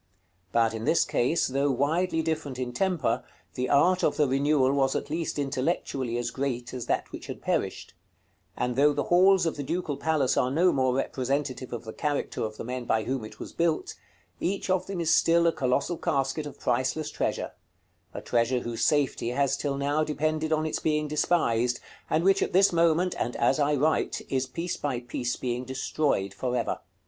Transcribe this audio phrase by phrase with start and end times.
[0.51, 4.95] But in this case, though widely different in temper, the art of the renewal was
[4.95, 7.93] at least intellectually as great as that which had perished:
[8.57, 12.41] and though the halls of the Ducal Palace are no more representative of the character
[12.41, 13.93] of the men by whom it was built,
[14.39, 17.51] each of them is still a colossal casket of priceless treasure;
[18.11, 21.79] a treasure whose safety has till now depended on its being despised,
[22.09, 26.33] and which at this moment, and as I write, is piece by piece being destroyed
[26.33, 26.79] for ever.